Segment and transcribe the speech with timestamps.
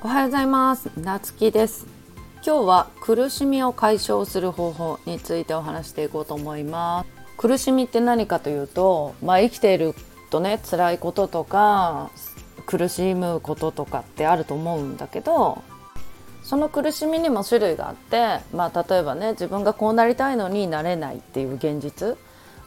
[0.00, 0.86] おはようございます。
[0.96, 1.84] なつきです。
[2.46, 7.10] 今日は苦しみを解消する方法についてお話していこうと思います。
[7.36, 9.96] 苦しみって何かというとまあ生きている
[10.30, 12.12] とね辛いこととか
[12.64, 15.64] 苦しむこととかってあると思うんだけど
[16.44, 22.16] その苦しみにも種類があって、まあ、例えばね自分がこうなりたいのになれないっていう現実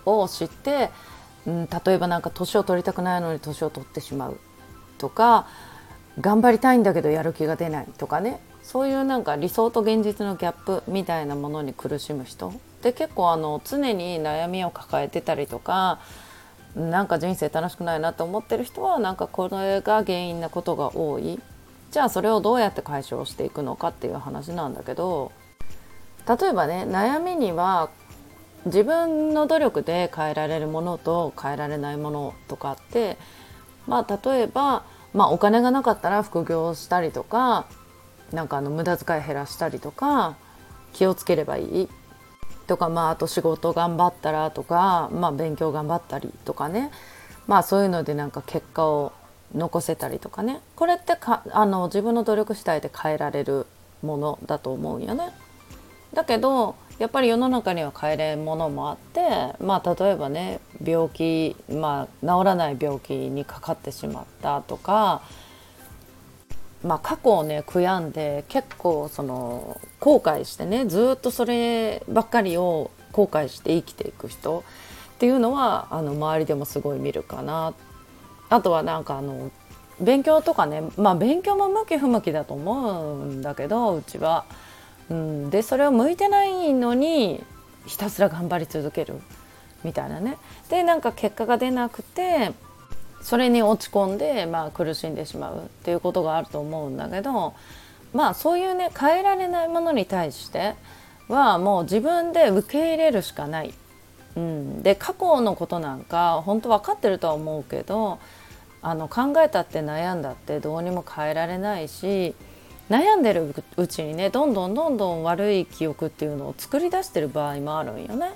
[0.06, 0.90] を知って、
[1.48, 4.38] うん、例えばなんか年を取りたくないのに年を取ってしまう
[4.98, 5.48] とか
[6.20, 8.40] 頑張りたいんだけどやる気が出ないとかね。
[8.64, 12.54] そういうなんか理想と現実のギャップみたいなものに苦しむ人。
[12.82, 16.00] で結構あの常に悩みを抱えてたりとか
[16.76, 21.40] なんか人生楽しくないなと思ってる人はなんかこれが原因なことが多い。
[21.92, 25.32] じゃあそれをどうやって解消していくのかっていう話なんだけど。
[26.28, 27.90] 例えばね悩みには
[28.66, 33.18] 自分の努力で変えられるものと変えられないものとかって
[33.88, 37.66] まあ例えば、まあ、お金がなかったら副業したりとか
[38.32, 40.36] なんかあの無駄遣い減らしたりとか
[40.94, 41.90] 気をつければいい
[42.68, 46.92] とかまああと仕事頑張ったらとか、まあ、勉強頑張ったりとかね
[47.48, 49.12] まあそういうのでなんか結果を
[49.54, 53.66] 残せたりとかねこれってかあの自分の努力次第で変えられる
[54.02, 55.32] ものだと思うんよね。
[56.14, 65.24] だけどやっぱり世の中には変えれんものもあってまあ例えばね病気まあ治らない病気にかかってしまったとか
[66.84, 74.64] まあ過去をね悔やんで結構その後悔してねずっとそればっかりを後悔して生きていく人
[75.16, 77.74] っていうのはあの周りでもすごい見るかな
[78.52, 79.50] あとはなんかあの
[80.00, 84.46] 勉強とかねまあ勉強も向き不向きだと思うんだけどうちは。
[85.12, 87.44] うん、でそれを向いてないのに
[87.86, 89.20] ひたすら頑張り続ける。
[89.84, 90.38] みたいなね。
[90.70, 92.54] でなんか結果が出なくて
[93.22, 95.58] それに落ち込んで、まあ、苦しんでしまう。
[95.58, 97.54] っていうことがあると思うんだけど
[98.14, 100.76] まあそういうね変えられないものに対して
[101.28, 103.74] はもう自分で受け入れるしかない。
[104.38, 108.18] うん、で過去のことなんか本当分かってるとは思うけど
[108.82, 112.34] あの考えたって悩んだってどうにも変えられないし
[112.92, 118.34] 悩んでるうちにねどんどんどんどん悪い記憶っていうのを作り出してる場合もあるんよね。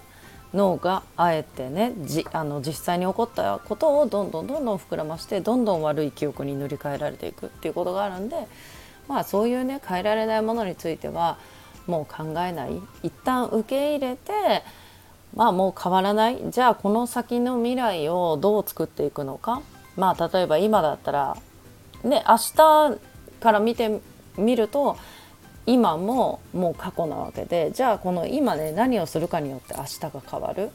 [0.53, 8.47] 脳があえてねじあの実際に起こったことをどんどんどんどん膨らましてどんどん悪い記憶に塗り替えられていくっていうことがあるんで
[9.09, 11.37] まあそういうね変えられないものについては
[11.85, 12.81] もう考えない。
[13.03, 14.63] 一旦受け入れて
[15.35, 16.39] まあもう変わらない。
[16.49, 19.61] じゃあこの先の未来をどう作っていくのか。
[19.97, 21.35] まあ例えば今だったら
[22.05, 22.97] ね明日
[23.41, 23.99] から見て
[24.37, 24.97] 見ると
[25.65, 30.69] 今ももう過去なわけでじゃあこの今ね何をするかによって明日が変わる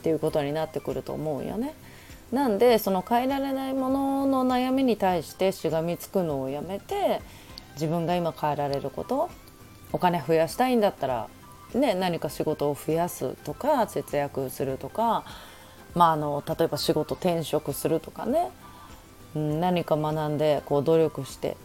[0.00, 1.74] っていうことになってくると思うよね。
[2.32, 7.20] なんでその変えられないものの悩みに対してしがみつくのをやめて
[7.74, 9.28] 自分が今変えられること
[9.92, 11.28] お金増やしたいんだったら、
[11.74, 15.24] ね、何か仕事を増やすとか節約するとか、
[15.94, 18.50] まあ、あの例えば仕事転職するとかね
[19.34, 21.56] 何か学んでこう努力して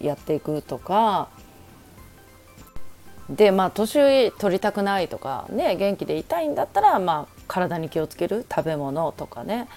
[0.00, 1.28] やっていくとか。
[3.30, 9.68] でまあ年取りたくないとかね元気でいたいんだったらまあ体に気をつける食べ物とかね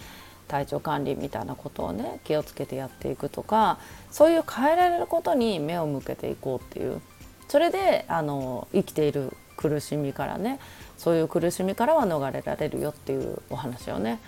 [0.48, 3.78] 体調管理みたいなことをね気をつけてやっていくとか
[4.10, 7.02] そういう変えられることに目を向けていこうっていう。
[7.50, 10.58] それであの生きている苦しみからね
[10.98, 14.20] そういう苦しみからは逃れられるよっていうお話をね。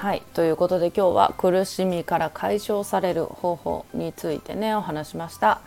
[0.00, 0.22] はい。
[0.32, 5.60] ということで今日は苦しみから解消される方法についてねお話しました。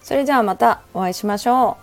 [0.00, 1.81] それじゃあまたお会いしましょう。